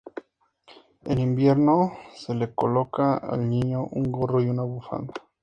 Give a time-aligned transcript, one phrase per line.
[1.11, 5.13] En invierno se le coloca al niño un gorro y una bufanda.